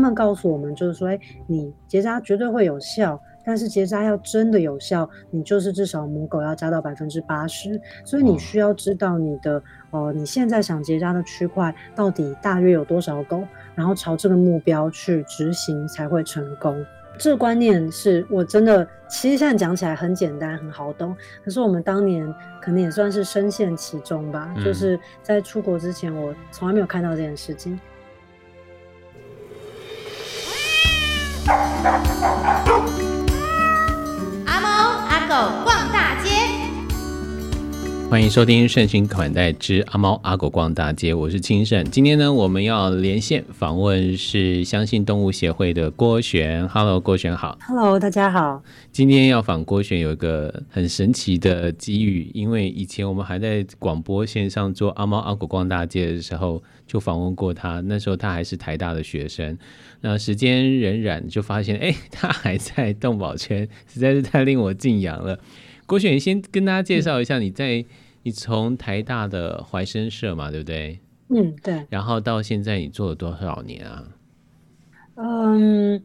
[0.00, 16.82] 他们告诉我们，就是说，哎，你结扎绝对会有效，但是结扎要真的有效，你就是至少母狗要扎到百分之八十，所以你需要知道你的，哦、呃，你现在想结扎的区块到底大约有多少狗，然后朝这个目标去执行才会成功。
[17.18, 21.14] 这个观念是我真的，其实现在讲起来很简单，很好懂。
[21.44, 22.26] 可是我们当年
[22.62, 24.50] 可能也算是深陷其中吧。
[24.56, 27.78] 嗯、就是在出国之前，我从来没有看到这件事情。
[34.46, 34.68] 阿猫
[35.08, 35.34] 阿狗
[35.64, 35.69] 逛大街。
[38.10, 41.88] 欢迎收听盛情款待之阿猫阿狗逛大街，我是清盛。
[41.92, 46.68] 今天呢，我们要连线访问是相信动物协会的郭璇。
[46.68, 47.56] Hello，郭璇好。
[47.68, 48.64] Hello，大家好。
[48.90, 57.80] 今天要访郭璇有一个很神奇的机遇，因为以前我们还在广播线上做阿猫阿狗逛大街的时候，就访问过他。
[57.82, 59.56] 那时候他还是台大的学生。
[60.00, 65.38] 那时间荏苒，就发现哎，他还在动保圈，实在是太令我敬仰了。
[65.90, 67.84] 郭雪，你先跟大家介绍一下，你在
[68.22, 71.00] 你从台大的怀生社嘛，对不对？
[71.30, 71.84] 嗯，对。
[71.90, 74.04] 然后到现在，你做了多少年啊？
[75.16, 76.00] 嗯，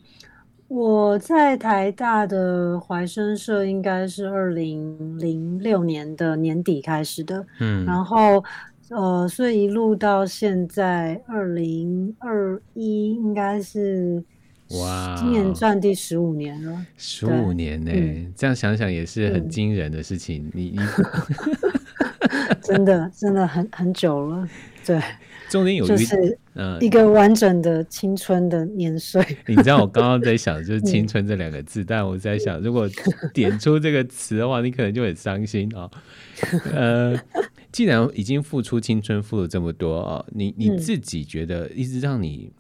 [0.68, 8.44] 我在台大的怀生社应该是二零零六年的年底开始的，嗯，然后
[8.90, 14.24] 呃，所以一路到现在二零二一应该是。
[14.70, 15.16] 哇！
[15.16, 18.34] 今年赚第十五年了，十五年呢、欸嗯？
[18.36, 20.44] 这样想想也是很惊人的事情。
[20.46, 20.80] 嗯、你你
[22.64, 24.48] 真的真的很很久了，
[24.84, 25.00] 对。
[25.48, 29.24] 中间有一就是嗯一个完整的青春的年岁。
[29.46, 32.90] 你知道我刚刚在想就是青春这两个字、嗯，但我在想如果
[33.32, 35.92] 点出这个词的话，你可能就很伤心啊、哦。
[36.74, 37.16] 呃，
[37.72, 42.52] 既然已经付出青春付了这么多啊、哦，你你自己觉得一直让你。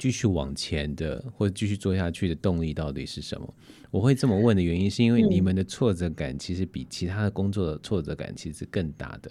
[0.00, 3.54] 继续往前的，或者继续做下去的动力到底是什么？
[3.90, 9.30] 我会这么问的原因，是因为你们的挫折感其实比其他的工作的挫折感其实更大的，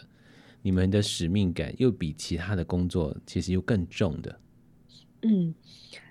[0.62, 4.40] 你们的使命感又比其他的工作其实又更重的。
[5.24, 5.56] 嗯，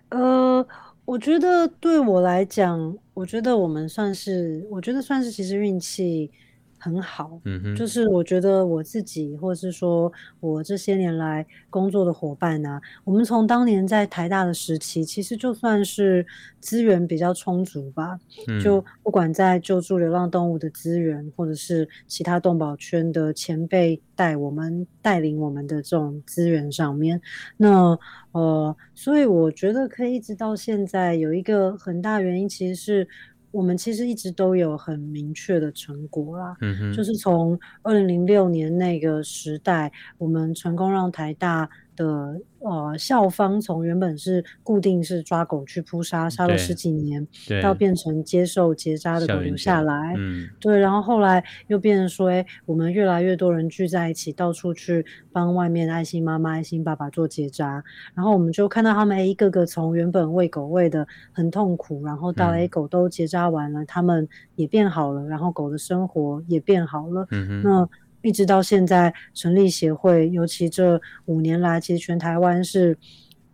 [0.08, 0.66] 呃，
[1.04, 6.32] 我觉得对我来讲，我觉得我们算是，我觉得算是其实运气。
[6.78, 16.24] 很好，嗯哼，就是我觉得我自己，或是说我这些年来工作的伙伴啊，我们从当年在台大的时期，其实就算是
[16.60, 27.20] 资源比较充足吧，嗯，就不管在救助流浪动物的资源，或者是其他动保圈的前辈带我们带领我们的这种资源上面，
[27.56, 27.98] 那
[28.32, 33.08] 呃，所以我觉得可以一直到现在，有一个很大原因，其实是。
[33.50, 47.26] 我们其实一直都有很明确的成果啦，嗯哼，就是从二零零六年那个时代，我们成功让台大的呃校方从原本是固定是抓狗去扑杀，杀了十几年，
[47.62, 57.82] 到变成接受结扎的狗留下来，嗯，对，然后后来又变成说，哎，我们越来越多人聚在一起，到处去帮外面的爱心妈妈、爱心爸爸做结扎，
[58.14, 67.88] 然后我们就看到他们哎一个个从原本喂狗喂的很痛苦，然后到哎、嗯、狗都结扎完了，他们也变好了，然后狗的生活也变好了，嗯哼，那。
[68.22, 72.96] 一直到现在成立协会，尤其这五年来，其实全台湾是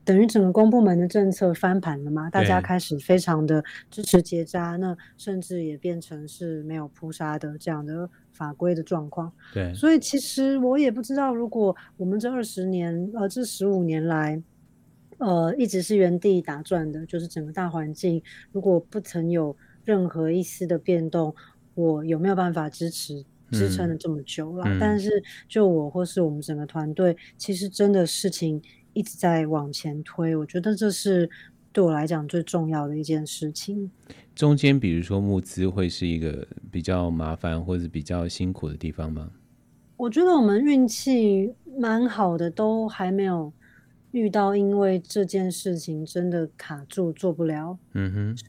[0.05, 9.33] 等于整个公部门的政策翻盘了嘛，大家开始非常的支持结扎，那甚至也变成是没有扑杀的这样的法规的状况。
[9.53, 14.43] 对，所以其实我也不知道，如果我们这二十年呃这十五年来，
[15.19, 21.35] 呃一直是原地打转的，就是整个大环境如果不曾有任何一丝的变动，
[21.75, 23.25] 我有没有办法支持？
[23.54, 28.60] 支撑了这么久了，嗯，但是就我或是我们整个团队，其实真的事情
[28.92, 31.31] 一直在往前推，我觉得这是
[31.72, 33.91] 对我来讲最重要的一件事情。
[34.34, 39.30] 中间比如说募资会是一个比较麻烦或者比较辛苦的地方吗？
[39.97, 43.53] 我觉得我们运气蛮好的，都还没有。
[44.15, 47.77] 遇到因为这件事情真的卡住做不了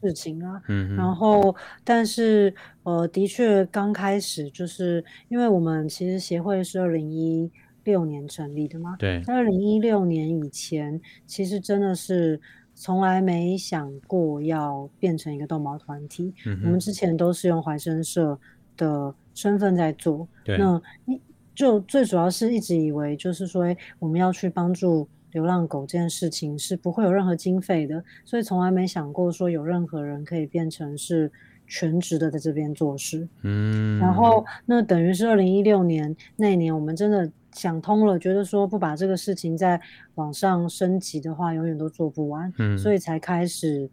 [0.00, 1.52] 事情啊，嗯嗯、然后
[1.82, 2.54] 但是
[2.84, 7.50] 呃的确刚开始就是因为我们其实协会是二零一
[7.82, 12.40] 六年成立的嘛，对，二零一六年以前其实真的是
[12.76, 18.38] 从来没想过要变成一个动毛团体，嗯，我们之前都是用怀生社
[18.76, 21.20] 的身份在做，对，那你
[21.56, 23.64] 就最主要是一直以为就是说
[23.98, 25.08] 我们要去帮助。
[25.36, 31.30] 流浪狗这件事情是不会有任何经费的，所以从来没想过说有任何人可以变成是
[31.66, 33.28] 全职的在这边做事。
[33.42, 39.78] 嗯，然后那等于是二零一六年那一年，我们真的想通了，觉得说不把这个事情再
[40.14, 42.50] 往上升级的话，永远都做不完。
[42.58, 43.90] 嗯，所以才开始。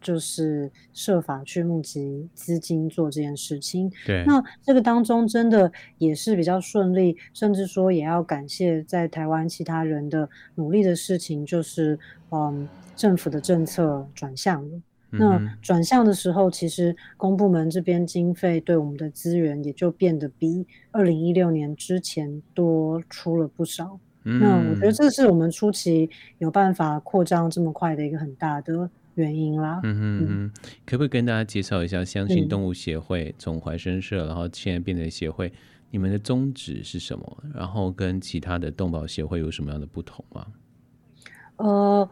[0.00, 3.90] 就是设法去募集资金做这件事情。
[4.04, 11.98] 对，那这个当中真的也是比较顺利，甚至说也要感谢在台湾其他人的努力的事情，就是
[12.30, 14.80] 嗯，政府的政策转向了。
[15.14, 24.00] 嗯、那转向的时候，其实公部门这边经费对我们的资源也就变得比二零一六年之前多出了不少。
[24.24, 28.88] 嗯、那我觉得这是我们初期有办法扩张这么快的一个很大的。
[29.14, 30.50] 原因啦，嗯哼嗯，
[30.86, 35.52] 可不可以跟大家介绍一下相信动物协会从怀生社，然后现在变成协会，
[35.90, 37.44] 你们的宗旨是什么？
[37.54, 40.46] 然后跟其他的动保协会有什么样的不同吗？
[41.56, 42.10] 呃。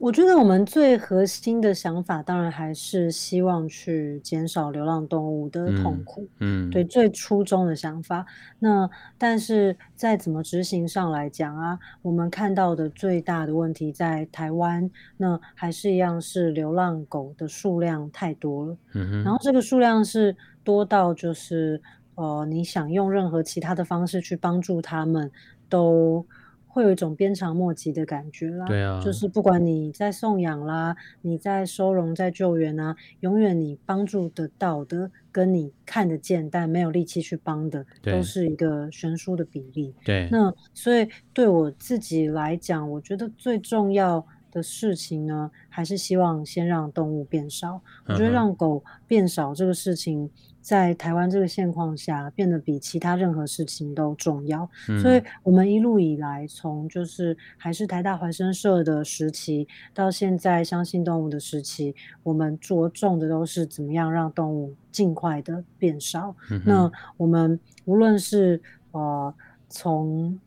[0.00, 6.26] 我觉得我们最核心的想法，当然还是希望去减少流浪动物的痛苦。
[6.38, 8.24] 嗯，嗯对，最初衷的想法。
[8.58, 8.88] 那
[9.18, 18.76] 但是在怎么执行上来讲啊，我们看到的最大的问题在台湾，那还是一样是流浪狗的数量太多了。
[18.94, 21.78] 嗯哼，然后这个数量是多到就是
[22.14, 25.30] 呃，你想用任何其他的方式去帮助他们
[25.68, 26.24] 都。
[26.72, 39.92] 会有一种鞭长莫及的感觉啦，对啊，就是不管你在送养啦，你在收容、在救援啊，永远你帮助得到的，跟你看得见但没有力气去帮的，都是一个悬殊的比例。
[40.04, 47.82] 对，那所以对我自己来讲，我觉得最重要的事情呢，还是希望先让动物变少。
[48.06, 50.30] 我觉得让狗变少这个事情。
[50.60, 54.68] 在台湾这个现况下，变得比其他任何事情都重要。
[54.88, 66.34] 嗯、所以，我们一路以来，从就是还是台大怀生社的时期，到现在相信动物的时期，我们着重的都是怎么样让动物尽快的变少。
[66.50, 68.60] 嗯、那我们无论是
[68.92, 69.34] 呃
[69.68, 70.38] 从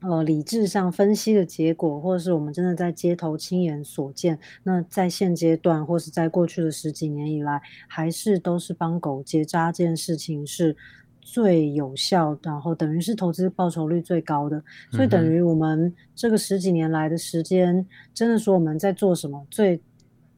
[0.00, 10.76] 呃，理智上分析的结果，或者是我们真的在街头亲眼所见，那在现阶段，或是在过去的十几年以来，还是都是帮狗结扎这件事情是
[11.22, 14.62] 最有效，然后等于是投资报酬率最高的。
[14.92, 19.44] 所以等于我们这个十几年来的时间，真的说我们在做什么？
[19.50, 19.80] 最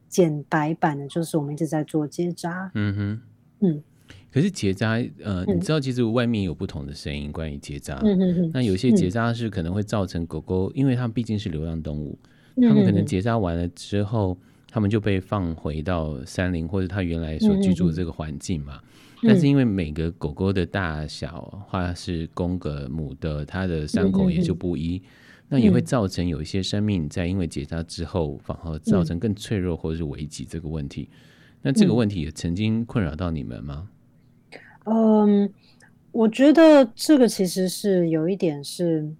[0.07, 2.71] 简白版的就是我们一直在做结扎。
[2.73, 3.21] 嗯哼，
[3.59, 3.83] 嗯。
[4.31, 4.91] 可是结扎，
[5.23, 7.99] 呃，你知道，其实外面有不同的声音关于结扎。
[8.03, 12.17] 嗯、那有些结扎是可能会造成狗狗，嗯、因为它们毕竟是流浪动物，
[12.55, 14.37] 它们可能结扎完了之后，
[14.67, 18.79] 它们就被放回到山林或者它原来所居住的这个环境嘛。
[19.23, 25.03] 嗯、但是因为每个狗狗的大小，或者是公的母的，它的伤口也就不一，嗯、
[25.49, 31.09] 那也会造成有一些生命在因为结扎之后，反而造成更脆弱或者是危急这个问题。
[31.63, 33.89] 那这个问题也曾经困扰到你们吗？
[34.85, 35.51] 嗯，
[36.11, 39.11] 我觉得这个其实是有一点是，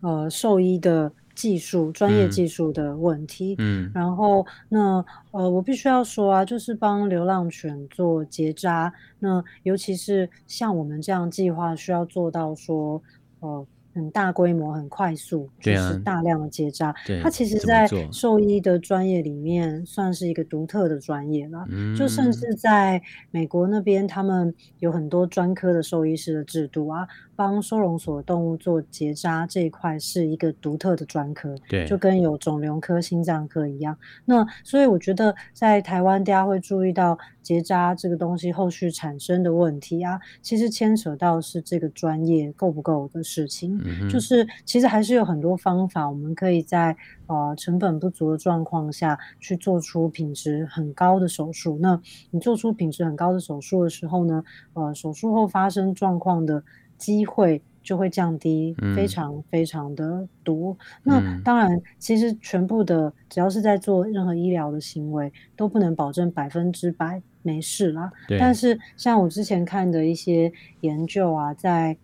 [0.00, 3.54] 呃，兽医的技术、专业技术的问题。
[3.58, 13.02] 嗯，嗯，然后那呃，我必须要说啊，就是帮流浪犬做结扎，那尤其是像我们这样计划需要做到说，
[13.40, 13.66] 呃。
[13.94, 16.94] 很大规模、很快速，就是大量的结扎。
[17.06, 21.64] 对啊，它其实，在兽医的专业里面，算是一个独特的专业了。
[21.68, 23.00] 嗯，就甚至在
[23.30, 27.06] 美国那边，他们有很多专科的兽医师的制度啊。
[27.42, 33.98] 帮收容所动物做结扎这一块是一个独特的专科，对，就跟有肿瘤科、心脏科一样。
[34.24, 43.76] 那所以我觉得在台湾，大家会注意到结扎这个东西后续产生的问题啊，其实牵扯到是这个专业够不够的事情。
[43.84, 46.96] 嗯，就是其实还是有很多方法，我们可以在
[47.26, 51.76] 呃成本不足的状况下去做出品质很高的手术。
[51.80, 54.44] 那你做出品质很高的手术的时候呢，
[54.74, 56.62] 呃，手术后发生状况的。
[57.02, 60.70] 机会就会降低，非常非常的多。
[60.70, 61.68] 嗯、那当然，
[61.98, 68.08] 其实全部的只要是在做任何医疗的行为，都不能保证百分之百没事啦。
[68.38, 71.96] 但是像我之前看的一些研究啊，在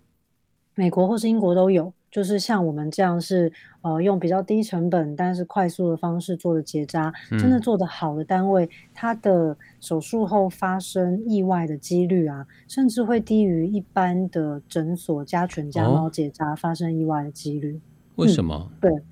[0.75, 1.93] 美国或是英国都有。
[2.11, 17.75] 就是像我们这样是呃用比较低成本但是快速的方式做的结扎，嗯、真的做的好的单位，它的手术后发生意外的几率啊，甚至会低于一般的诊所加全家猫结扎发生意外的几率。
[17.75, 17.88] 哦
[18.19, 18.71] 为什么？
[18.71, 19.03] 嗯、对，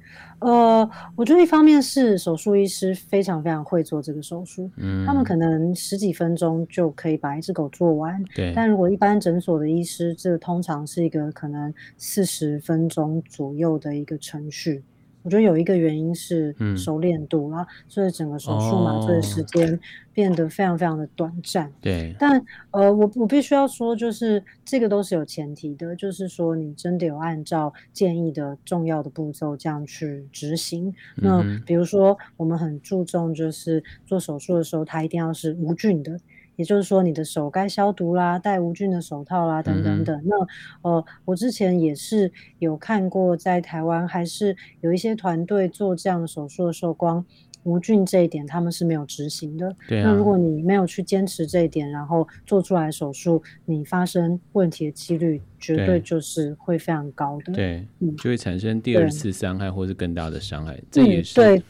[0.40, 8.52] 呃，我觉得一方面是手术医师非常非常会做这个手术，嗯，他们可能十几分钟就可以把一只狗做完，对。
[8.54, 14.82] 但如果一般诊所的医师，这个通常是一个可能四十分钟左右的一个程序，
[15.26, 19.76] 我觉得有一个原因是熟练度啦，嗯、所以整个手术麻醉的时间
[20.12, 21.68] 变得非常非常的短暂。
[21.80, 22.40] 对，但
[22.70, 30.94] 呃，我我必须要说，就是这个都是有前提的，就是说你真的有按照建议的重要的步骤这样去执行。
[31.16, 36.16] 那比如说，我们很注重就是做手术的时候，它一定要是无菌的。
[36.56, 40.18] 也就是说，你的手该消毒啦，戴无菌的手套啦，等等等。
[40.22, 47.24] 嗯、那呃，我之前也是有看过，在台湾还是有一些团队做这样的手术的时候，光
[47.64, 49.74] 无菌这一点他们是没有执行的。
[49.86, 50.08] 对啊。
[50.08, 57.52] 那如果你没有去坚持这一点，然后做出来手术，你发生问题的几率绝对就是会非常高的。
[57.52, 60.80] 对，嗯，就会产生第二次伤害或是更大的伤害。
[60.90, 61.62] 这也是对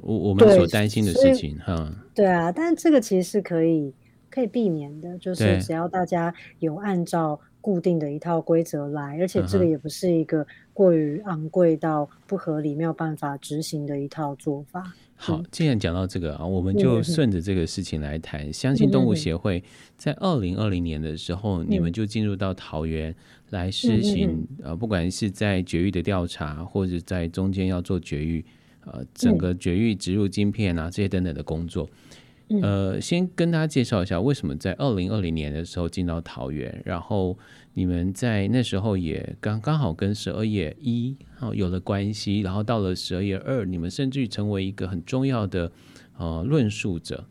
[0.00, 1.94] 我我们所担心的事情哈。
[2.14, 3.94] 对啊，但是这个其实是可以。
[4.34, 14.92] 可以避免的，就是只要大家有按照固定的一套规则来，而且这个也不是一个过于昂贵到不合理、没有办法执行的一套做法。
[15.14, 18.52] 好，既然讲到这个啊，我们就顺着这个事情来谈。
[18.52, 19.62] 相信动物协会
[19.96, 23.14] 在二零二零年的时候，你们就进入到桃园
[23.50, 28.44] 来实行，呃，不管是在绝育的调查，或者在中间要做绝育，
[28.86, 31.88] 呃，整个绝育植入晶片啊这些等等的工作。
[32.62, 37.36] 呃，先跟大家介绍一下，为什么在二零二零年的时候进到桃园，然后
[37.72, 41.16] 你们在那时候也刚刚好跟十二月一
[41.54, 45.72] 有了关系，然后到了十二月二，你们甚至于成为一个很重要的
[46.18, 47.24] 呃论述者，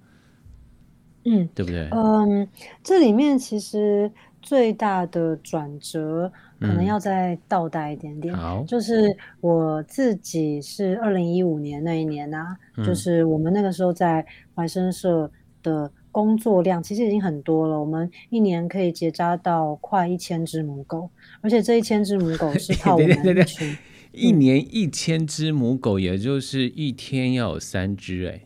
[1.25, 1.87] 嗯，对不对？
[1.91, 2.47] 嗯，
[2.83, 6.31] 这里面其实最大的转折。
[6.63, 15.29] 可能要再倒带一点点，好，就是我自己是二零一五年那一年啊，就是我们那个时候在怀生社
[15.61, 21.09] 的工作量其实已经很多了，我们一年可以结扎到快一千只母狗，
[21.41, 23.77] 而且这一千只母狗是靠我们去，
[24.13, 28.41] 一年一千只母狗，也就是一天要有三只哎。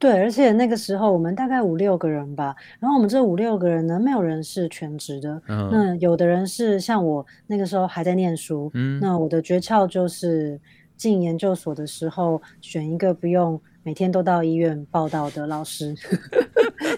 [0.00, 5.42] 对，而且那个时候我们大概五六个人吧，然后我们这五六个人呢，没有人是全职的。
[5.46, 10.58] 嗯，那有的人是像我那个时候还在念书，嗯，那我的诀窍就是
[10.96, 15.94] 进研究所的时候选一个不用每天都到医院报道的老师。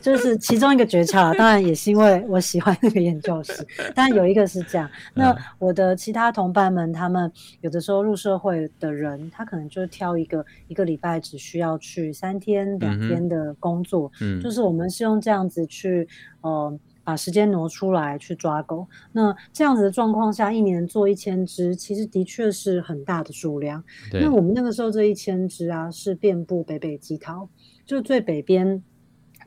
[0.01, 3.65] 就是其中一个诀窍，当然也是因为我喜欢那个研究室。
[3.95, 14.11] 但有一个是这样，那我的其他同伴们，他们有的时候入社会的人，他可能就挑一个一个礼拜只需要去三天两天的工作。
[14.21, 16.09] 嗯，就是我们是用这样子去，
[16.41, 18.87] 呃，把时间挪出来去抓狗。
[19.13, 23.83] 那这样子的状况下，一年做一千只，其实的确是很大的数量。
[24.13, 27.49] 那我们那个时候这一千只啊，是遍布北北基桃，
[27.85, 28.83] 就最北边。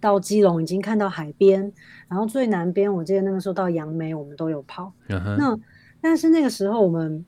[0.02, 1.72] 到基隆已经看到海边，
[2.08, 4.94] 然后最南边，我记得那个时候到杨梅，我们都有跑。
[5.08, 5.36] Uh -huh.
[5.38, 5.58] 那
[6.00, 7.26] 但是那个时候我们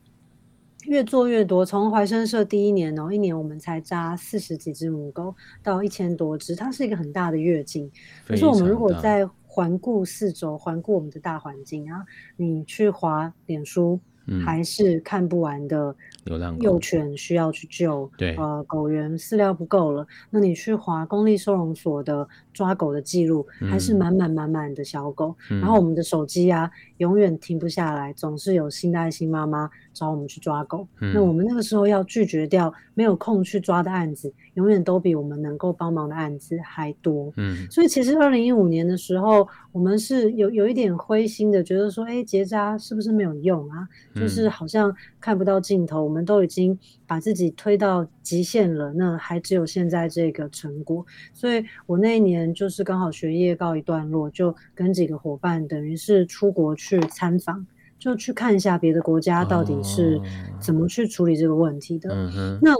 [0.84, 7.89] 越做越多，从怀生社第一年哦，一年我们才扎四十几只母狗，到一千多只，它是一个很大的跃进。
[8.27, 9.27] 可是我们如果在
[9.58, 14.00] 环顾四周，环顾我们的大环境啊，你去划脸书。
[14.46, 15.96] 还是看不完的
[16.26, 25.34] 流浪幼犬需要去救，对，呃，狗源饲料不够了，那你去划公立收容所的抓狗的记录，还是满满满满的小狗。
[25.50, 30.88] 嗯、然后我们的手机啊，永远停不下来，总是有新的爱心妈妈找我们去抓狗。
[31.00, 37.32] 嗯、那我们那个时候要拒绝掉没有空去抓的案子，永远都比我们能够帮忙的案子还多。
[37.38, 43.88] 嗯，所以其实二零一五年的时候，我们是有有一点灰心的，觉得说，哎，结扎是不是没有用啊？
[44.16, 51.06] 就是好像看不到尽头，我们都已经把自己推到极限了，那还只有现在这个成果。
[51.34, 57.65] 所以我那一年就是刚好学业告一段落，就跟几个伙伴等于是出国去参访，
[57.98, 60.22] 就去看一下别的国家到底是
[60.60, 62.13] 怎么去处理这个问题的。
[62.13, 62.74] 哦、那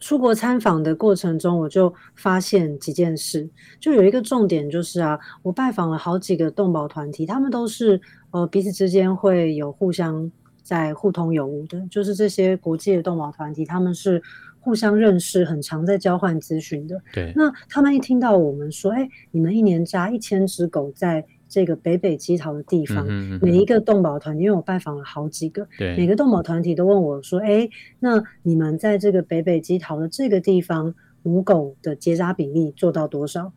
[0.00, 3.48] 出国参访的过程中，我就发现几件事，
[3.80, 8.00] 就有一个重点就是啊，我拜访了好几个动保团体，他们都是。
[8.34, 10.28] 呃，彼此之间会有互相
[10.60, 14.20] 在互通有无的，就是这些国际的动保团体，他们是
[14.58, 17.00] 互相认识，很常在交换咨询的。
[17.12, 27.68] 对，那他们一听到我们说，哎，你们一年扎一千只狗在这个北北基桃的地方，嗯嗯嗯，每一个动保团体，因为我拜访了好几个，对，每个动保团体都问我说，哎，
[28.00, 30.92] 那你们在这个北北基桃的这个地方，
[31.22, 33.52] 母狗的结扎比例做到多少？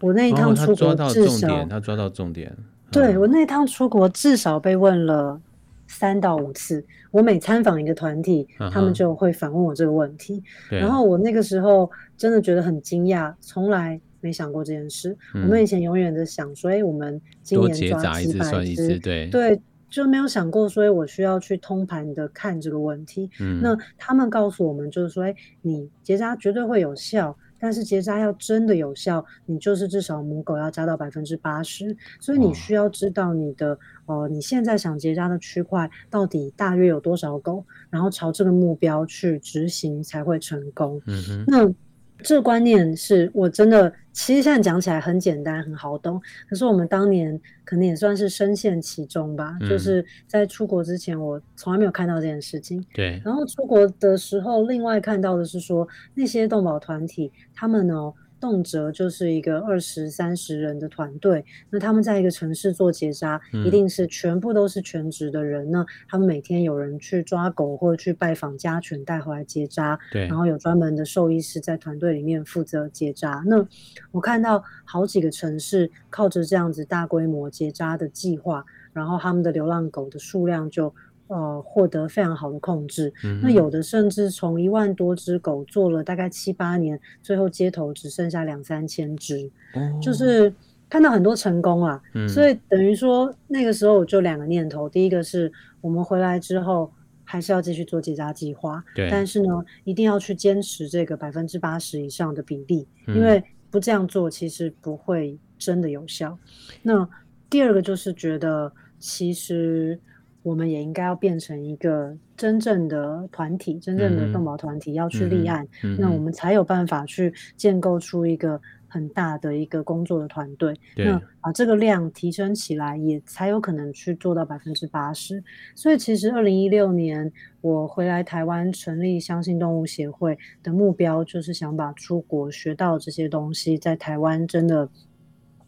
[0.00, 2.52] 我那一趟出国至少，哦，他抓到重点。
[2.90, 5.40] 对，我那一趟出国至少被问了
[5.86, 10.42] 三到五次，我每参访一个团体，他们就会反问我这个问题。
[10.68, 15.16] 然后我那个时候真的觉得很惊讶，从来没想过这件事。
[15.34, 23.30] 我们以前永远的想说，哎，我们今年抓几百只，对对，就没有想过说我需要去通盘的看这个问题。
[23.40, 27.36] 嗯，那他们告诉我们就是说，哎，你结扎绝对会有效。
[27.58, 33.72] 但是结扎要真的有效，你就是至少母狗要扎到百分之八十，所以你需要知道你的、
[34.04, 41.00] 哦、呃你现在想结扎的区块到底大约有多少狗，然后朝这个目标去执行才会成功。
[41.06, 41.74] 嗯哼，那。
[42.22, 46.20] 这个观念是我真的，其实现在讲起来很简单，很好懂。
[46.48, 49.56] 可是我们当年可能也算是深陷其中吧。
[49.60, 52.84] 嗯、就是在出国之前，我从来没有看到这件事情。
[52.94, 53.20] 对。
[53.24, 58.12] 然后出国的时候，另外看到的是说，那些动保团体，他们呢。
[58.40, 65.84] 动辄就是一个二十三十人的团队，那他们在一个城市做结扎，嗯、一定是全部都是全职的人呢。
[66.08, 73.42] 他们每天有人去抓狗或者去拜访家犬带回来结扎，对，然后有专门的兽医师在团队里面负责结扎。
[73.46, 73.66] 那
[74.12, 80.94] 我看到好几个城市靠着这样子大规模结扎的计划，然后他们的流浪狗的数量就。
[81.28, 83.12] 呃，获得非常好的控制。
[83.24, 90.54] 嗯、那有的甚至从一万多只狗做了大概七八年，最后街头只剩下两三千只，哦，就是
[90.88, 92.00] 看到很多成功啊。
[92.14, 96.92] 嗯、所以等于说那个时候我就两个念头：第一个是我们回来之后
[97.24, 106.38] 还是要继续做结扎计划，对，但是呢，一定要去坚持这个百分之八十以上的比例，嗯，因为不这样做其实不会真的有效。
[106.82, 107.08] 那
[107.50, 109.98] 第二个就是觉得其实。
[110.46, 115.66] 我们也应该要变成一个真正的团体，真正的动保团体要去立案，
[115.98, 120.72] 那我们才有办法去建构出一个很大的一个工作的团队。
[120.94, 125.42] 那把这个量提升起来，也才有可能去做到百分之八十。
[125.74, 134.88] 所以，其实二零一六年我回来台湾成立相信动物协会的目标，就是想把出国学到这些东西，在台湾真的。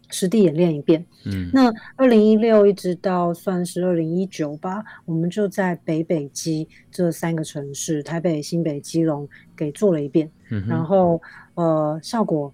[0.09, 1.05] 实地演练一遍。
[1.25, 10.31] 嗯，那二零一六一直到算是二零一九吧，我们就在北北基这三个城市，台北、新北、基隆给做了一遍。
[10.51, 11.21] 嗯，然后
[11.55, 12.53] 呃，效果。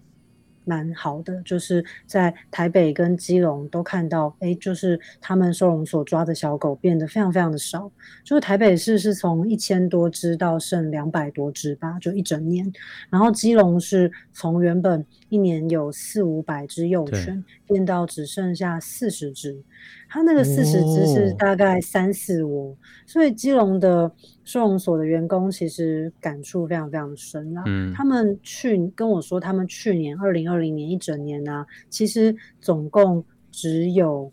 [0.64, 7.90] 蛮好的，就是在台北跟基隆都看到，哎，就是他们收容所抓的小狗变得非常非常的少。
[8.24, 12.70] 就是台北市是从一千多只到剩两百多只吧，就一整年。
[13.10, 19.62] 然后基隆是从原本一年有四五百只幼犬，变到只剩下四十只。
[20.08, 24.10] 它那个四十只是大概三四窝，哦，所以基隆的
[24.44, 27.64] 收容所的员工其实感触非常非常深啊。
[27.66, 34.30] 嗯，他们去跟我说，他们去年二零二零年一整年呢，啊，其实总共只有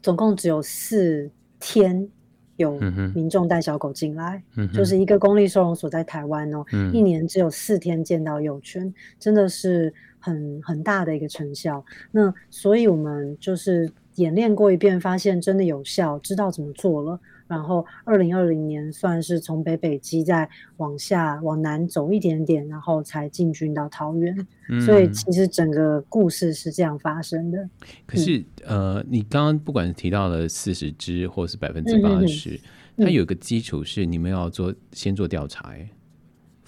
[0.00, 2.08] 总共只有四天
[2.56, 2.80] 有
[3.14, 11.84] 民众带小狗进来，嗯，就是一个公立收容所在台湾哦，嗯，一年只有四天见到幼犬，真的是很很大的一个成效。
[12.10, 13.92] 那所以我们就是。
[14.16, 17.18] 演练过一遍，发现真的有效，知道怎么做了。
[17.48, 20.48] 然后，二零二零年算是从北北基再
[20.78, 24.36] 往下往南走一点点，然后才进军到桃园。
[24.68, 24.80] 嗯。
[24.80, 27.68] 所以，其实整个故事是这样发生的。
[28.04, 32.58] 可是，嗯、呃，你刚刚不管是提到了四十只，或是百分之八十，
[32.96, 35.88] 它有一个基础是你们要做先做调查，哎。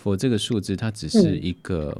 [0.08, 1.96] 否，这个数字它只是一个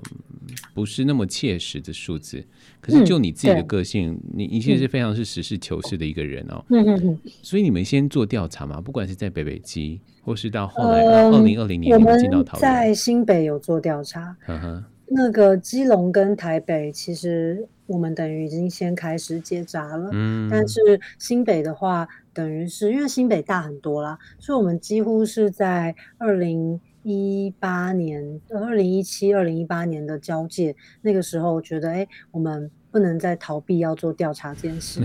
[0.75, 2.39] 不是那么切实的数字。
[2.39, 2.47] 嗯、
[2.81, 6.65] 可是就你自己的个性，嗯、你你其实是非常是实事求是的一个人哦。
[6.71, 7.19] 嗯嗯嗯。
[7.43, 14.37] 所以你们先做调查嘛，不管是在北北基，或是到后来二零二零年你们进到桃园，在新北有做调查。
[14.47, 14.85] 嗯哼。
[15.11, 20.11] 那个基隆跟台北，其实我们等于已经先开始结扎了。
[20.13, 20.49] 嗯。
[20.51, 20.81] 但是
[21.19, 26.81] 新北的话，等于是因为新北大很多啦，所以我们几乎是在二零。
[27.03, 32.71] 一八年，二零一七、二零一八年的交界，那个时候觉得，哎，我们。
[32.91, 35.01] 不能再逃避要做调查这件事。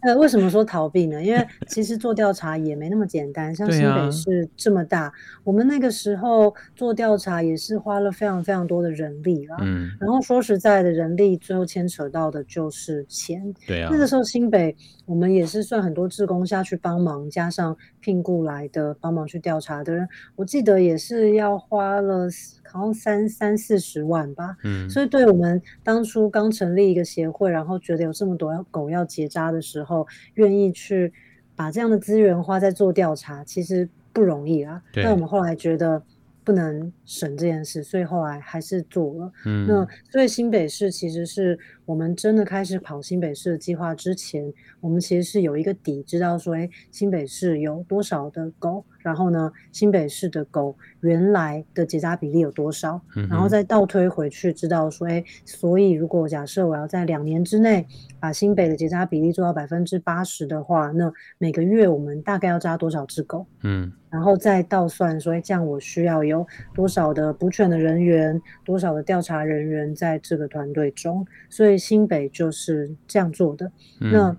[0.00, 1.22] 呃，为什么说逃避呢？
[1.22, 3.54] 因为其实做调查也没那么简单。
[3.54, 5.12] 像新北市这么大，啊、
[5.44, 9.56] 我们那个时候做调查也是花了非常非常多的人力啦。
[9.60, 9.90] 嗯。
[10.00, 13.54] 然后说实在的，人力最后牵扯到的就是钱。
[13.66, 13.88] 对啊。
[13.92, 22.28] 那个时候新北我们也是算很多志工下去帮忙，加上聘雇来的帮忙去调查的人，我记得也是要花了。
[22.68, 31.10] 好像三三四十万吧，嗯，所以对我们当初刚成立一个协会，然后觉得有这么多狗要结扎的时候，愿意去
[31.54, 34.82] 把这样的资源花在做调查，其实不容易啊。
[34.92, 36.02] 但我们后来觉得
[36.44, 39.32] 不能省这件事，所以后来还是做了。
[39.46, 44.52] 嗯，那所以新北市其实是我们真的开始跑新北市的计划之前，
[44.82, 48.84] 我们其实是有一个底，知道说，哎，新北市有多少的狗。
[49.06, 57.86] 然后呢，新北市的狗原来的结扎比例有多少，嗯、然后再倒推回去，知道说，哎，所以如果假设我要在两年之内
[58.18, 63.46] 把新北的结扎比例做到百分之八十的话，那每个月我们大概要扎多少只狗？
[63.62, 73.70] 嗯，然后再倒算说，哎，这样我需要有多少的补犬的人员，多少的调查人员在这个团队中，所以新北就是这样做的。
[74.00, 74.36] 嗯、那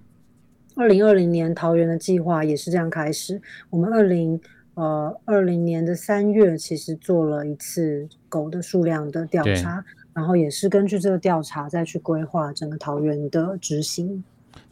[0.75, 4.37] 二零二零年桃园的计划也是这样开始，我们二零。
[4.77, 14.23] 呃，二零年的三月，其实做了一次狗的数量的调查，然后也是根据这个调查再去规划整个桃园的执行。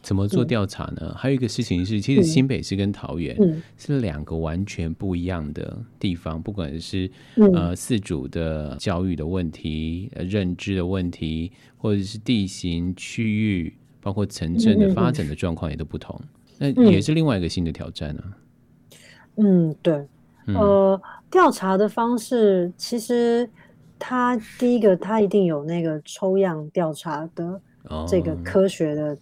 [0.04, 0.98] 怎么做调查呢？
[1.02, 3.36] 嗯、还有一个事情是，其实新北市跟桃园
[3.78, 16.22] 是两个完全不一样的地方，嗯、不管是呃饲主的教育的问题、呃、认知的问题，或者是地形区域，包括城镇的发展的状况也都不同，
[16.60, 18.45] 那、嗯、也是另外一个新的挑战呢、啊。
[19.38, 20.08] 嗯，对，
[20.56, 23.50] 呃，调查的方式其实，
[24.00, 27.60] 它第一个，它一定有那个抽样调查的
[28.08, 29.18] 这个科学的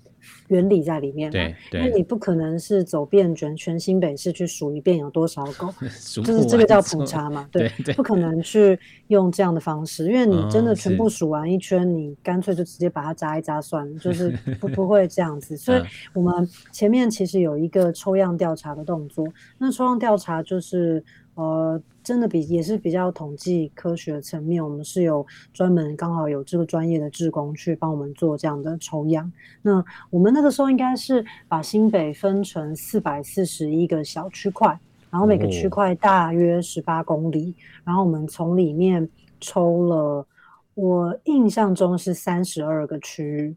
[0.48, 5.74] 原理在里面，对，因为你不可能是走遍全全新北市去数一遍有多少狗，
[6.24, 15.56] 就是这个叫普查嘛， 对，不可能去用这样的方式，因为你真的全部数完一圈，你干脆就直接把它扎一扎算了，就是 不不会这样子。
[15.58, 15.82] 所以
[16.14, 21.04] 我们前面其实有一个抽样调查的动作，那抽样调查就是。
[21.36, 29.32] 呃，真的比也是比较统计科学层面，我们是有专门刚好有这个专业的志工去帮我们做这样的抽样。
[29.62, 40.28] 那我们那个时候应该是把新北分成四百四十一个小区块，然后每个区块大约十八公里，哦、然后我们从里面抽了，
[40.76, 43.56] 我印象中是三十二个区域。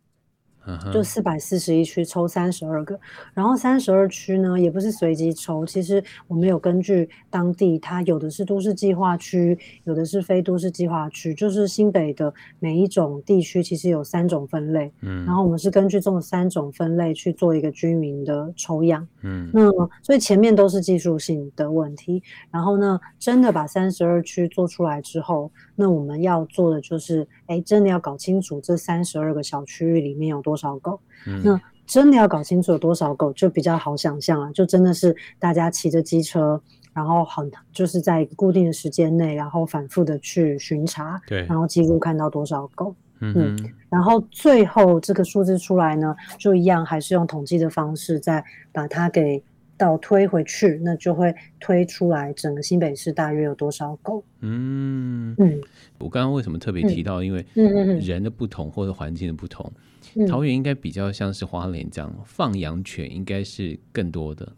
[0.92, 2.98] 就四百四十一区抽三十二个，
[3.34, 19.70] 然后三十二区呢也不是随机抽，其实我们有根据当地，它有的是都市计划区，有的是非都市计划区，就是新北的每一种地区其实有三种分类，嗯，然后我们是根据这种三种分类去做一个居民的抽样，嗯，那
[20.02, 34.50] 所以前面都是技术性的问题，然后呢，真的把三十二区做出来之后，那我们要做的就是，哎，真的要搞清楚这三十二个小区域里面有多少狗，嗯、那真的要搞清楚有多少狗，就比较好想象啊。
[34.52, 36.60] 就真的是大家骑着机车，
[36.92, 49.42] 然后很就是在固定的时间内，然后反复的去巡查，对，然后记录看到多少狗，嗯，嗯，然后最后这个数字出来呢，就一样还是用统计的方式再把它给。
[49.76, 54.22] 倒推回去，那就会推出来整个新北市大约有多少狗？
[54.40, 55.60] 嗯嗯，
[55.98, 57.22] 我刚刚为什么特别提到？
[57.22, 59.70] 因为人的不同或者环境的不同，
[60.14, 64.52] 嗯、桃园应该比较像是花莲这样，放养犬应该是更多的。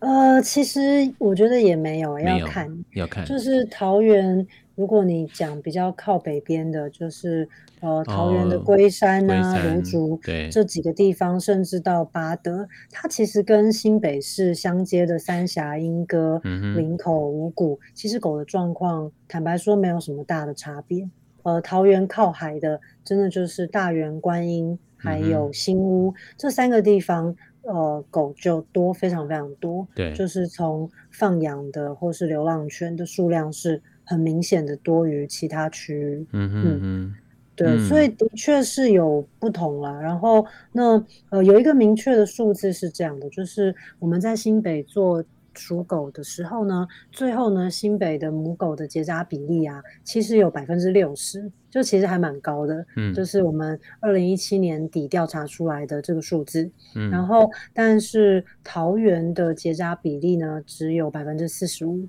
[0.00, 0.80] 呃，其实
[1.18, 4.46] 我觉得也没有，要看要看，就是桃园。
[4.76, 7.46] 如果你讲比较靠北边的，就是
[7.80, 10.18] 呃桃园的龟山啊、芦竹、哦、
[10.50, 16.40] 这几个地方，甚至到八德，它其实跟新北市相接的三峡、莺歌、
[16.76, 21.06] 林口、五股，其实狗的状况，坦白说没有什么大的差别。
[21.42, 29.86] 呃，桃园靠海的，真的就是大园、观音还有新屋、嗯、这三个地方，呃，狗就多，非常非常多。
[29.94, 33.82] 对，就是从放养的或是流浪犬的数量是。
[34.10, 37.14] 很明显的多于其他区域，嗯哼嗯嗯，
[37.54, 39.92] 对，嗯、所以的确是有不同啦。
[40.00, 45.22] 然后那呃有一个明确的数字是这样的，就是我们在新北做
[45.54, 52.84] 属狗的时候呢，最后呢新北的母狗的结扎比例啊，其实有百分之六十，就其实还蛮高的。
[52.96, 56.68] 嗯，就是我们二零一七年底调查出来的这个数字。
[56.96, 62.08] 嗯，然后但是桃园的结扎比例呢，只有百分之四十五。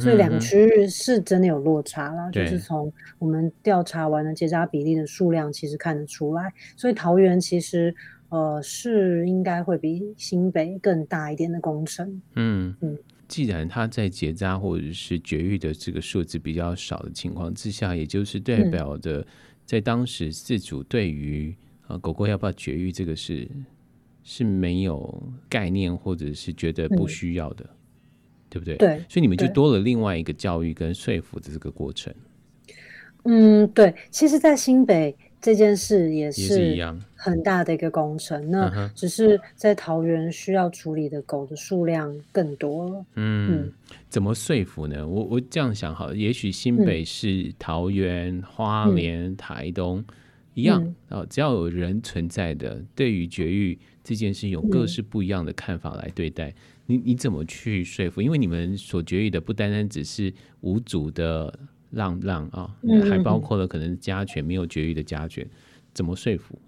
[0.00, 6.52] 所以两个区域是真的有落差啦，就是从我们调查完的结扎比例的数量，其实看得出来。
[6.76, 7.94] 所以桃园其实
[8.28, 12.22] 呃是应该会比新北更大一点的工程。
[12.36, 19.26] 嗯嗯，既然它在结扎或者是绝育的这个数字比较少的情况之下，也就是代表的
[19.66, 21.54] 在当时自主对于
[21.88, 23.48] 呃狗狗要不要绝育这个是
[24.22, 27.68] 是没有概念，或者是觉得不需要的。
[28.52, 28.76] 对不对？
[28.76, 32.12] 对，所以你们就多了另外一个教育跟说服的这个过程。
[33.24, 36.76] 嗯，对，其实，在新北这件事也是
[37.14, 38.50] 很大的一个工程。
[38.50, 43.06] 那只是在桃园需要处理的狗的数量更多了。
[43.14, 43.72] 嗯，嗯，
[44.10, 45.06] 怎么说服呢？
[45.08, 50.04] 我我这样想好了，也许新北市、桃园、花莲、台东
[50.52, 56.54] 一样哦，只要有人存在的，对于绝育这件事有各式不一样的看法来对待，嗯、
[56.92, 58.20] 你你怎么去说服？
[58.20, 61.58] 因为你们所绝育的不单单只是无主的
[61.92, 62.76] 浪浪啊，
[63.08, 65.48] 还包括了可能家犬没有绝育的家犬，
[65.94, 66.58] 怎么说服？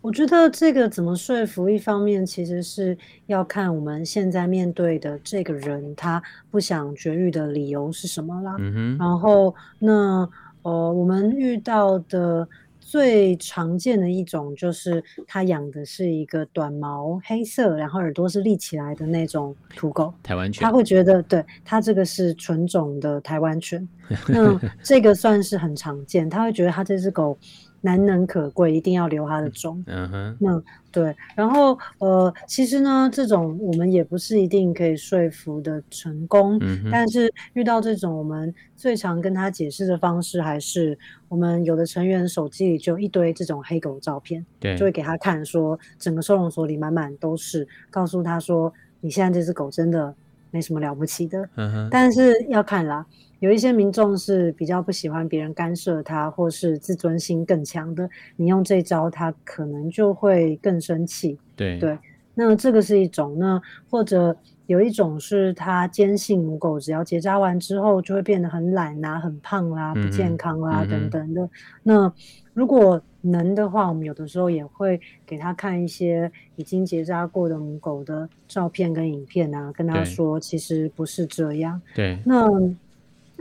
[0.00, 8.54] 我觉得这个怎么说服，一方面其实是要看我们现在面对的这个人他不想绝育的理由是什么啦。
[8.60, 8.98] 嗯哼。
[8.98, 10.30] 然后那
[10.62, 12.48] 呃，我们遇到的。
[12.90, 20.60] 最常见的一种就是他养的是一个短毛黑色，然后耳朵是立起来的那种土狗，台湾犬。
[20.64, 23.88] 他会觉得，对，他这个是纯种的台湾犬，
[24.26, 26.28] 那这个算是很常见。
[26.28, 27.38] 他会觉得他这只狗。
[27.82, 29.82] 难能可贵，一定要留他的种。
[29.86, 36.58] 嗯哼，那对，然后呃，其实呢，这种我们也不是一定可以说服的成功。
[36.60, 50.14] 嗯哼，但是遇到这种，我们最常跟他解释的方式，还是我们有的成员手机里就一堆这种黑狗照片，对，就会给他看，说整个收容所里满满都是，告诉他说，你现在这只狗真的
[50.50, 51.48] 没什么了不起的。
[51.54, 53.06] 嗯哼，但是要看啦。
[53.40, 61.38] 有一些民众是比较不喜欢别人干涉他，或是自尊心更强的，你用这招，他可能就会更生气。
[61.56, 61.98] 对对，
[62.34, 63.38] 那这个是一种。
[63.38, 71.48] 那或者有一种是他坚信母狗只要结扎完之后就会变得很懒啊、很胖啦、啊、不健康啦、啊嗯、等等的。
[71.82, 72.12] 那
[72.52, 81.80] 如果能的话，我们有的时候也会给他看一些已经结扎过的母狗的照片跟影片啊，跟他说其实不是这样。
[81.94, 82.46] 对，那。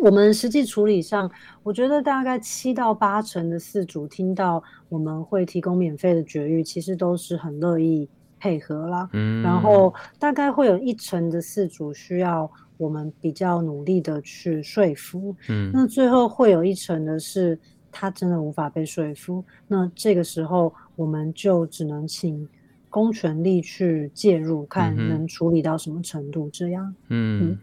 [0.02, 1.30] 我们实际处理上，
[1.62, 8.08] 我觉得大概七到八成的饲主听到我们会提供免费的绝育，其实都是很乐意
[8.40, 9.10] 配合啦。
[9.14, 15.36] 嗯，然后大概会有一成的饲主需要我们比较努力的去说服。
[15.50, 17.60] 嗯，那最后会有一成的是
[17.92, 22.48] 他真的无法被说服，那这个时候我们就只能请
[22.90, 26.96] 公权力去介入，看能处理到什么程度这样。
[27.10, 27.52] 嗯。
[27.52, 27.58] 嗯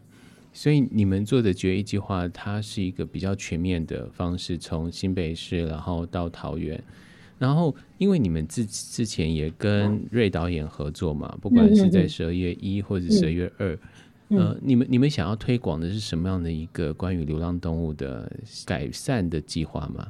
[0.56, 6.82] 所以你们做的绝育计划，它是一个比较全面的方式，从新北市然后到桃园，
[7.38, 13.78] 然后因为你们之之前也跟瑞导演合作嘛，不管是在十二月一或者十二月二，
[14.28, 18.32] 呃，你们你们想要推广的是什么样的一个关于流浪动物的
[18.64, 20.08] 改善的计划吗？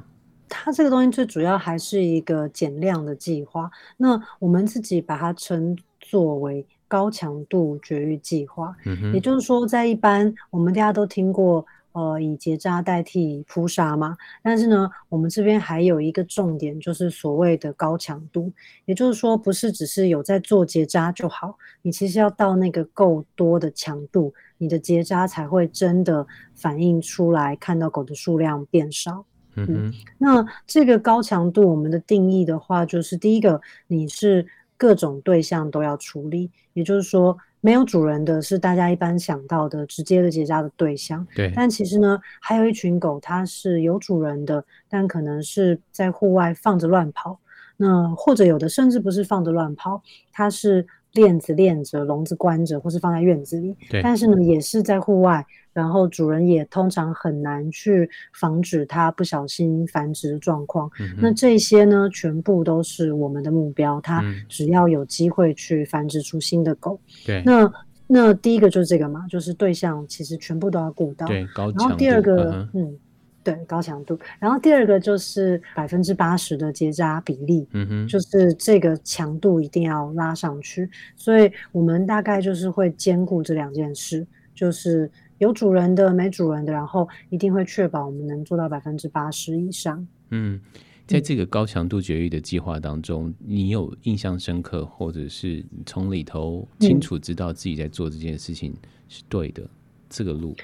[0.49, 6.65] 它这个东西最主要还是一个减量的计划，那我们自己把它称作为。
[6.89, 14.17] 高强度绝育计划，嗯，也就是说，在一般我们大家都听过，呃，以结扎代替扑杀嘛。
[14.43, 18.53] 但是呢，我们这边还有一个重点，就是所谓的高强度，
[18.85, 29.25] 也就是说，不是只是有在做结扎就好，你其实要到那个够多的强度，你的结扎才会真的反映出来，看到狗的数量变少。
[29.57, 34.47] 嗯，嗯，那这个高强度，我们的定义的话，就是第一个，你是。
[34.77, 41.27] 各种对象都要处理，也就是说，没有主人的是大家一般想到的直接的结扎的对象。
[41.35, 41.53] 对。
[41.55, 47.39] 但其实呢，还有一群狗，它是有主人的，但可能是在户外放着乱跑。
[47.79, 53.77] 那或者有的甚至不是放着乱跑，它是链子链着，笼子关着，或是放在院子里。
[53.91, 54.01] 对。
[54.01, 55.45] 但是呢，也是在户外。
[55.73, 60.91] 然后主人也通常很难去防止它不小心繁殖的状况。
[60.99, 61.11] 嗯。
[61.19, 64.01] 那这些呢，全部都是我们的目标。
[64.01, 66.99] 它只要有机会去繁殖出新的狗。
[67.27, 67.43] 对。
[67.45, 67.71] 那
[68.07, 71.27] 那第一个就是这个嘛，就是对象其实全部都要顾到。
[71.27, 71.81] 对，高强。
[71.81, 72.99] 然后第二个，嗯，嗯，
[73.55, 74.19] 对，高强度。
[74.39, 77.67] 然后第二个就是百分之八十的结扎比例。
[77.73, 78.09] 嗯哼。
[78.09, 80.91] 就是这个强度一定要拉上去。
[81.15, 85.11] 所以我们大概就是会兼顾这两件事，就是。
[85.39, 90.09] 有主人的，没主人的，然后一定会确保我们能做到百分之八十以上。
[90.31, 90.59] 嗯，
[91.07, 98.75] 在这个高强度绝育的计划当中，嗯，你有印象深刻，或者是从里头清楚知道自己在做这件事情
[99.11, 99.69] 是对的，嗯，
[100.09, 100.57] 这个路。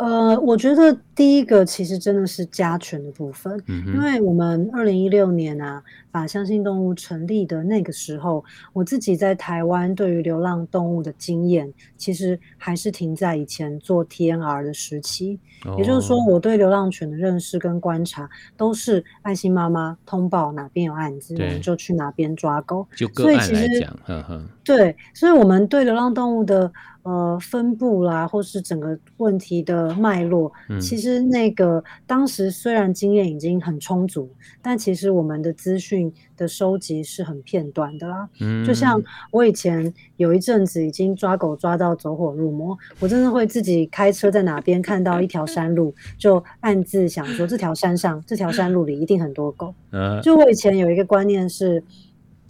[0.00, 23.26] 呃，我觉得第一个其实真的是家权的部分，嗯，因为我们二零一六年啊，把相信动物成立的那个时候，我自己在台湾对于流浪动物的经验，其实还是停在以前做 TNR 的时期，哦，也就是说，我对流浪犬的认识跟观察都是爱心妈妈通报哪边有案子，我们就去哪边抓狗，就个。
[23.26, 26.72] 案来讲，呵呵，对，所以我们对流浪动物的。
[27.02, 38.28] 呃分布啦，或是整个问题的脉络，嗯、其实那个当时虽然经验已经很充足，但其实我们的资讯的收集是很片段的啦。
[38.40, 49.74] 嗯，就像我以前有一阵子已经抓狗抓到走火入魔，我真的会自己开车在哪边看到一条山路，就暗自想说这条山上这条山路里一定很多狗。
[49.92, 51.82] 嗯，就我以前有一个观念是。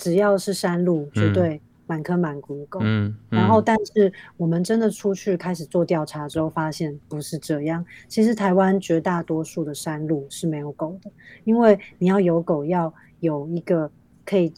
[0.02, 1.60] 只要是山路，绝对
[1.90, 2.79] 满坑满谷狗。
[2.83, 7.85] 嗯，嗯，然后，但是我们真的出去开始做调查之后，发现不是这样。
[8.07, 11.11] 其实台湾绝大多数的山路是没有狗的，
[11.42, 13.90] 因为你要有狗，要有一个
[14.24, 14.53] 可以。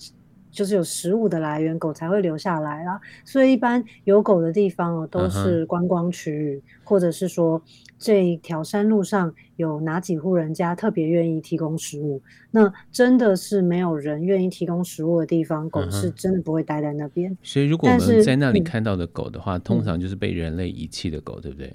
[0.53, 3.01] 就是有食物的来源，狗才会留下来啦。
[3.25, 6.89] 所以一般有狗的地方哦，都是观光区域，uh.
[6.91, 7.59] 或者是说
[8.03, 12.21] 这一条山路上有哪几户人家特别愿意提供食物。
[12.51, 17.31] 那真的是没有人愿意提供食物的地方，狗是真的不会待在那边。
[17.31, 17.37] Uh.
[17.45, 21.73] 所以如果我们在那里看到的狗的话，通常就是被人类遗弃的狗，对不对？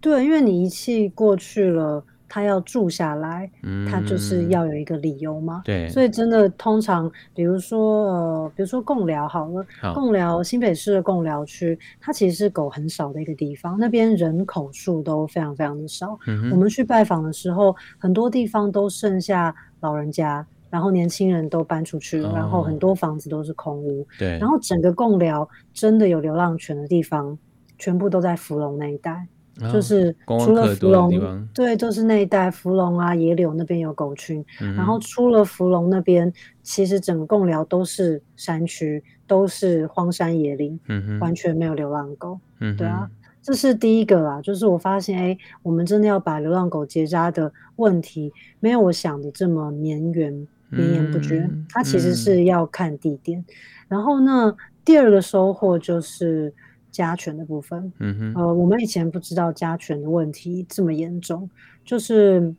[0.00, 2.04] 对，因为你遗弃过去了。
[2.34, 3.50] 他要住下来，
[3.86, 5.60] 他就是要有一个理由嘛。
[5.66, 16.18] 对、嗯，所以真的通常，比如说呃，比如说贡寮好了，贡寮新北市的贡寮区，它其实是狗很少的一个地方，那边人口数都非常非常的少。
[16.26, 24.06] 嗯、我们去拜访的时候，很多地方都剩下老人家，然后年轻人都搬出去，哦、然后很多房子都是空屋。
[24.18, 27.36] 对，然后整个贡寮真的有流浪犬的地方，
[27.76, 29.26] 全部都在芙蓉那一带。
[29.70, 42.40] 就是除了芙蓉，对，就是那一带芙蓉啊、野柳那边有狗群，嗯，然后出了芙蓉那边，其实整个贡寮都是山区，都是荒山野岭，嗯，完全没有流浪狗。
[42.60, 43.10] 嗯，对啊，
[43.42, 53.38] 这是第一个啦，就是我发现，哎，我们真的要把流浪狗结扎的问题，没有我想的这么绵延绵延不绝，嗯，它其实是要看地点。
[53.38, 53.44] 嗯，
[53.88, 56.54] 然后呢，第二个收获就是。
[56.92, 61.48] 家权的部分，嗯哼，呃，我们以前不知道加权的问题这么严重，
[61.84, 62.54] 就是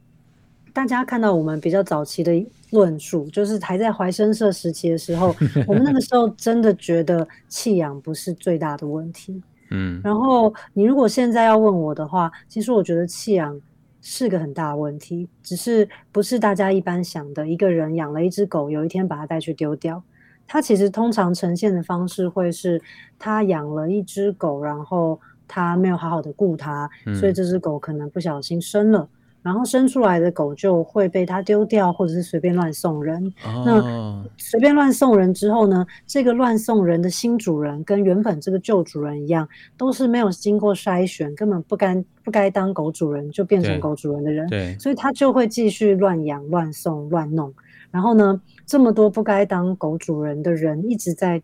[0.74, 5.34] 大家看到我们比较早期的论述，就是还在怀生社时期的时候，
[5.68, 13.62] 我们那个时候真的觉得弃养不是最大的问题，嗯，然后你如果现在要问我的话，其实我觉得弃养
[14.02, 20.04] 是个很大的问题，只是不是大家一般想的，一个人养了一只狗，有一天把它带去丢掉。
[20.48, 22.82] 他其实通常呈现的方式会是，
[23.18, 29.08] 他养了一只狗，然后他没有好好的顾它，嗯，所以这只狗可能不小心生了，
[29.42, 33.26] 然后生出来的狗就会被他丢掉，或者是随便乱送人。
[33.46, 44.48] 哦，那随便乱送人之后呢，这个乱送人的新主人跟原本这个旧主人一样，都是没有经过筛选，根本不该不该当狗主人就变成狗主人的人。
[44.50, 47.54] 对，对，所以他就会继续乱养、乱送、乱弄。
[47.94, 51.40] 然后呢，这么多不该当狗主人的人一直在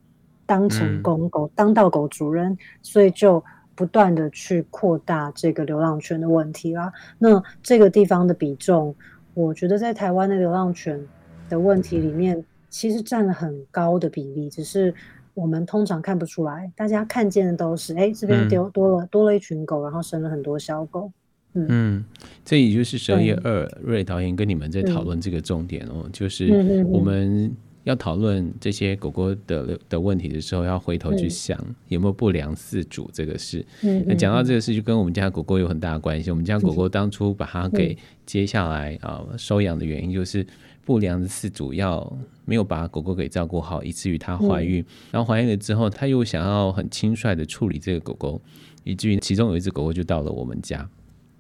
[0.47, 3.41] 当成公狗、嗯，当到狗主人，所以就
[3.75, 6.91] 不断的去扩大这个流浪犬的问题啦。
[7.19, 8.95] 那这个地方的比重，
[9.35, 10.99] 我觉得在台湾的流浪犬
[11.47, 14.91] 的问题里面，其实占了很高的比例，只是
[15.35, 16.71] 我们通常看不出来。
[16.75, 21.11] 大家看见的都是，哎，这边丢多了、嗯、多了一群狗，然后生了很多小狗。
[21.53, 22.03] 嗯，
[22.45, 27.51] 这也就是十二月二瑞导演跟你们在讨论这个重点哦，就是我们
[27.85, 31.57] 要讨论这些狗狗的的问题的时候，要回头去想
[31.87, 33.65] 有没有不良饲主这个事。
[34.05, 36.29] 那讲到这个事，就跟我们家狗狗有很大的关系。
[36.29, 40.45] 我们家狗狗当初把它给接下来啊收养的原因，就是
[40.85, 48.41] 不良的饲主要没有把狗狗给照顾好，以至于它怀孕，然后怀孕了之后，他又想要很轻率的处理这个狗狗，
[48.83, 50.87] 以至于其中有一只狗狗就到了我们家。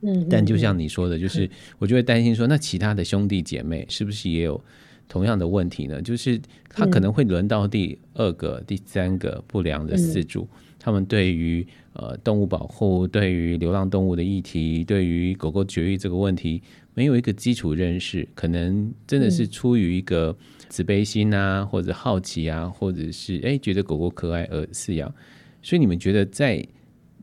[0.01, 4.63] 嗯，但就像你说的，就是我就会担心说，那其他的兄弟姐妹是不是也有
[5.09, 6.01] 同样的问题呢？
[6.01, 10.47] 就是他可能会轮到第二个、第三个不良的饲主，
[10.79, 16.61] 他们对于呃动物保护、对于流浪动物的议题、对于狗狗绝育这个问题，
[16.93, 20.33] 没有一个基础认识，可能真的是出于一个
[20.69, 25.13] 慈悲心啊，或者好奇啊，或者是哎觉得狗狗可爱而饲养。
[25.61, 26.65] 所以你们觉得在？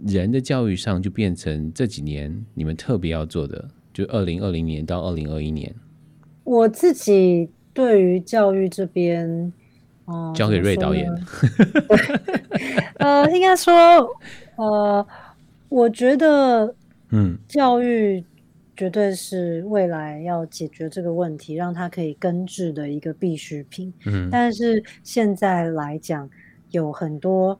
[0.04, 5.74] 人的教育上就变成这几年你们特别要做的，就二零二零年到二零二一年。
[6.44, 9.52] 我自己对于教育这边，
[10.04, 11.10] 哦、呃，交给瑞导演。
[12.98, 13.74] 呃， 应该说，
[14.56, 15.06] 呃，
[15.68, 16.74] 我觉得，
[17.10, 18.22] 嗯，教育
[18.76, 23.92] 绝对是未来要解决这个问题，让它可以根治的一个必需品。
[24.04, 26.28] 嗯，但是现在来讲，
[26.70, 27.58] 有很多。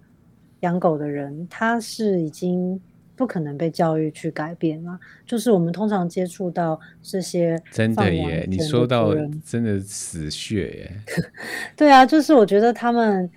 [0.61, 2.81] 养狗的人，他是已经
[3.15, 4.99] 不可能被教育去改变了。
[5.27, 9.15] 就是我们通常接触到这些，真的耶，你说到
[9.45, 10.93] 真的死穴耶。
[11.77, 13.31] 对啊，就是我觉得他们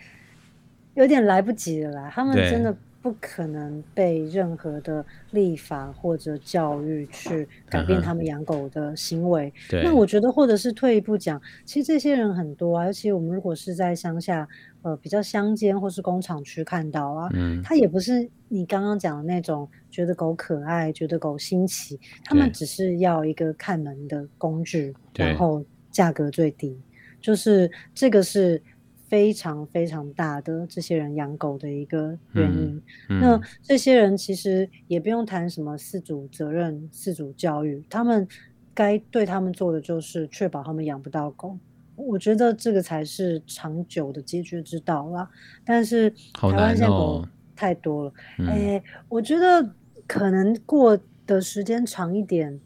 [0.96, 2.12] 有点来不及了啦。
[2.14, 9.54] 他们真的不可能被任何的立法或者教育去改变他们养狗的行为。
[9.70, 9.84] Uh-huh.
[9.84, 14.46] 那我觉得，或者是退一步讲，其实这些人很多啊，尤其我们如果是在乡下，
[14.82, 26.78] 呃，比较乡间或是工厂区看到啊，嗯，他也不是你刚刚讲的那种觉得狗可爱、觉得狗新奇，他们只是要一个看门的工具，然后价格最低，
[27.22, 28.62] 就是这个是。
[29.10, 33.20] 非常非常大的这些人养狗的一个原因，嗯嗯。
[33.20, 38.28] 那这些人其实也不用谈什么饲主责任、饲主教育，他们
[38.74, 41.58] 该对他们做的就是确保他们养不到狗。
[41.96, 45.28] 我觉得这个才是长久的解决之道啦。
[45.66, 49.74] 但是台湾现在狗太多了，哎、哦欸，我觉得
[50.08, 52.60] 可能过的时间长一点。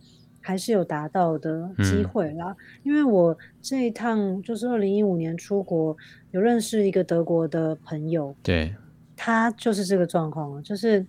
[0.46, 5.96] 还是有达到的机会啦，嗯，因为我这一趟就是二零一五年出国，
[6.32, 8.76] 有认识一个德国的朋友，对，
[9.16, 11.06] 他就是这个状况，就是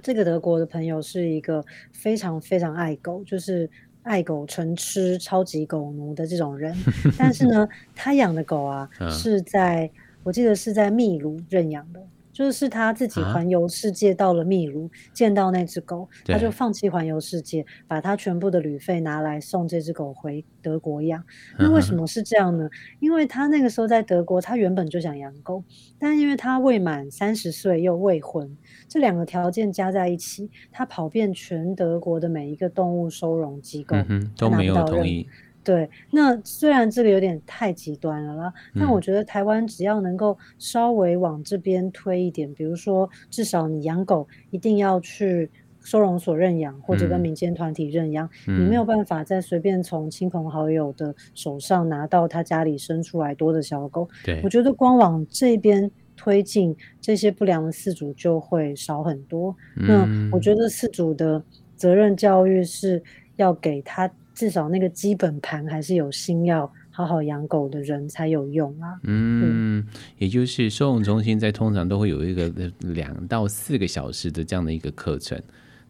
[0.00, 3.68] 这个德国的朋友是一个非常非常爱狗，就是
[4.04, 6.72] 爱狗成痴、超级狗奴的这种人，
[7.18, 9.90] 但是呢， 他养的狗啊，是在
[10.22, 12.00] 我记得是在秘鲁认养的。
[12.32, 21.22] 就是他自己环游世界，到了秘鲁、啊、见到那只狗，他就放弃环游世界，把他全部的旅费拿来送这只狗回德国养。
[21.58, 22.68] 那为什么是这样呢？
[23.00, 25.62] 因为他那个时候在德国，他原本就想养狗，
[25.98, 28.56] 但因为他未满三十岁又未婚，
[28.88, 35.28] 这两个条件加在一起，他跑遍全德国的每一个动物收容机构，嗯、都没有同意。
[35.62, 45.50] 对，那虽然这个有点太极端了啦，嗯、但我觉得台湾只要能够稍微往这边推一点，比如说至少你养狗一定要去
[45.82, 54.08] 收容所认养，或者跟民间团体认养，嗯，你没有办法再随便从亲朋好友的手上拿到他家里生出来多的小狗。
[54.24, 59.54] 对，我觉得光往这边推进，这些不良的饲主就会少很多。
[59.76, 61.42] 嗯、那我觉得饲主的
[61.76, 63.02] 责任教育是
[63.36, 64.10] 要给他。
[64.40, 68.98] 至少那个基本盘还是有心要好好养狗的人才有用啊。
[69.02, 69.86] 嗯，
[70.16, 75.38] 也就是收容中心在通常都会有一个两到四个小时的这样的一个课程，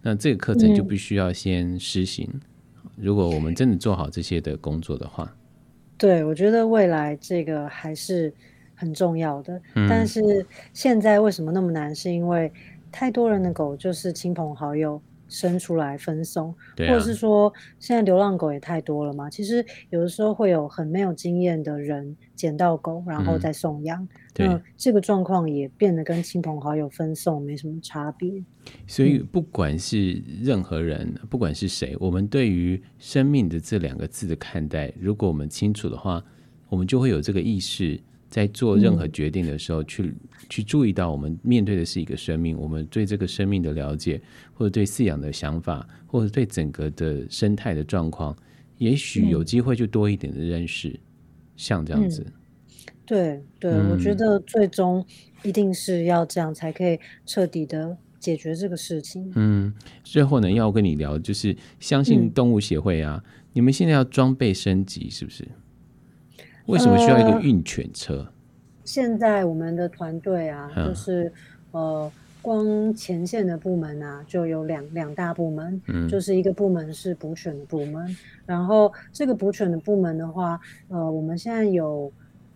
[0.03, 2.29] 那这个课程就必须要先施行。
[2.33, 2.41] 嗯。
[2.97, 5.33] 如果我们真的做好这些的工作的话，
[5.97, 8.35] 对，我觉得未来这个还是
[8.75, 9.63] 很重要的。
[9.77, 9.87] 嗯。
[9.89, 10.45] 但是
[10.75, 11.95] 现在为什么那么难？
[11.95, 12.51] 是因为
[12.91, 15.01] 太多人的狗就是亲朋好友。
[15.31, 19.31] 生出来分送，或者是说现在流浪狗也太多了嘛？
[19.31, 24.07] 其实有的时候会有很没有经验的人捡到狗，然后再送养。
[24.37, 28.43] 那、嗯、这个状况也变得跟亲朋好友分送没什么差别。
[28.87, 36.23] 所以不管是任何人，嗯、不管是谁，我们对于生命的这两个字的看待，如果我们清楚的话，
[36.69, 37.99] 我们就会有这个意识。
[38.31, 40.15] 在做任何决定的时候，去、嗯、
[40.49, 44.23] 去注意到我们面对的是一个生命，我们对这个生命的了解，
[44.55, 48.35] 或者对饲养的想法，或者对整个的生态的状况，
[48.79, 51.01] 也许有机会就多一点的认识，嗯、
[51.57, 52.25] 像这样子。
[52.25, 52.33] 嗯、
[53.05, 55.05] 对对、嗯，我觉得最终
[55.43, 59.33] 一定是要这样才可以彻底的解决这个事情。
[59.35, 59.75] 嗯，
[60.05, 65.49] 最后呢，要跟你聊就是相信动物协会啊、嗯，你们现在要装备升级是不是？
[66.71, 68.15] 为什么需要一个运犬车？
[68.15, 68.29] 呃、
[68.85, 71.33] 现在我们的团队啊，就是
[71.73, 72.11] 呃，
[72.41, 78.17] 光前线的部门啊，就有两两大部门，嗯，就是一个部门是捕犬的部门，
[78.47, 82.11] 然后这个捕犬的部门的话，呃，我们现在有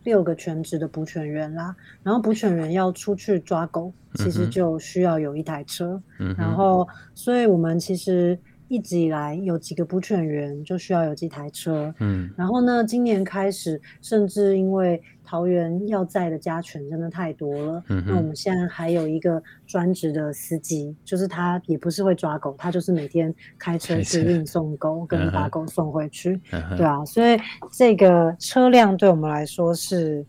[0.05, 8.39] 六个全职的捕犬员啦，然后捕犬员要出去抓狗，其实就需要有一台车，嗯，然后所以我们其实。
[8.75, 27.39] 一直以来有几个捕犬员就需要有几台车，嗯，然后呢，今年开始，甚至因为桃园要载的家犬真的太多了，嗯，那我们现在还有一个专职的司机，就是他也不是会抓狗，他就是每天开车去运送狗，跟把狗送回去，嗯，对啊，所以
[27.70, 30.27] 这个车辆对我们来说是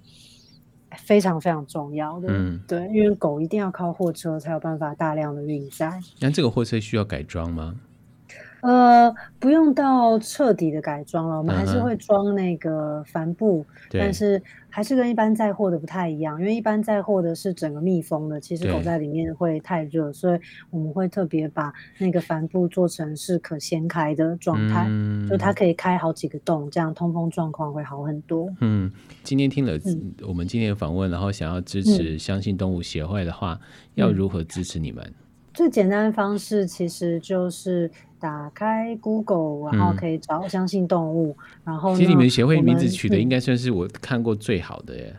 [0.99, 5.99] 非常非常重要的，嗯，对，因为狗一定要靠货车才有办法大量的运载。
[6.19, 7.75] 那这个货车需要改装吗？
[8.65, 20.39] 呃，不用到彻底的改装了，我们还是会装那个帆布，嗯，但是还是跟一般载货的不太一样，因为一般载货的是整个密封的，其实狗在里面会太热，所以
[20.71, 28.51] 我们会特别把那个帆布做成是可掀开的状态，嗯，就它可以开好几个洞，这样通风状况会好很多。
[28.61, 28.91] 嗯，
[29.23, 29.79] 今天听了
[30.27, 33.61] 我们今天的访问，然后想要支持相信动物协会的话，嗯，
[33.93, 35.13] 要如何支持你们？
[35.55, 37.89] 最简单的方式其实就是
[38.19, 41.35] 打开 Google，然后可以找相信动物。
[41.39, 45.15] 嗯、然后，其实你们协会名字取的应该算是我看过最好的耶。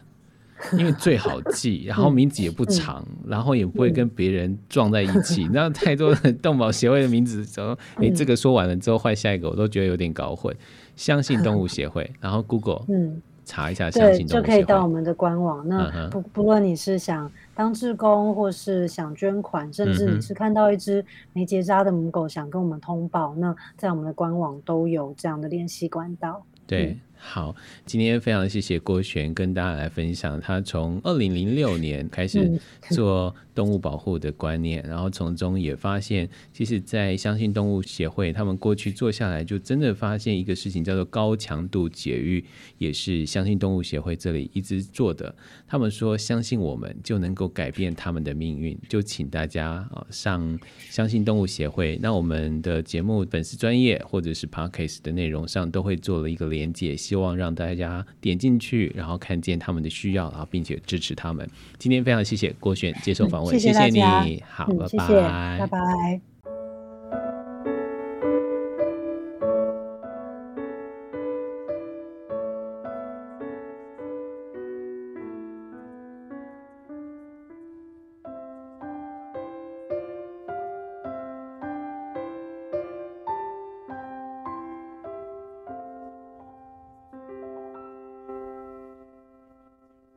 [0.72, 5.46] 因为最好记，然后名字也不长，嗯、然后也不会跟别人撞在一起。
[5.52, 10.56] 那、嗯、太多的动保协会的名字，说哎，这个说完了之后换下一个，我都觉得有点搞混。
[10.96, 15.66] 相信动物协会，然后 Google 嗯查一下相信动物协会，就可以到我们的官网。
[15.66, 26.44] 那不不论你是想当志工，或是想捐款，甚至你是看到一只没结扎的母狗想跟我们通报，那在我们的官网都有这样的联系管道。
[26.66, 26.98] 对。
[27.16, 32.60] 嗯好，今天非常谢谢郭璇跟大家来分享，他从二零零六年开始
[32.90, 42.44] 做动物保护的观念，然后从中也发现，其实，在相信动物协会，他们过去做下来，就真的发现一个事情，叫做高强度节育，
[42.78, 45.34] 也是相信动物协会这里一直做的。
[45.66, 50.58] 他们说，相信我们就能够改变他们的命运，就请大家啊上
[50.90, 51.98] 相信动物协会。
[52.00, 56.94] 那我们的节目粉丝专业或者是 Podcast 的内容上都会做了一个连结。
[57.06, 61.48] 希望让大家点进去，然后看见他们的需要，然后并且支持他们。
[61.78, 65.14] 今天非常谢谢郭璇接受访问，嗯、谢谢，你，好，嗯、拜拜，谢谢，
[65.60, 66.35] 拜拜。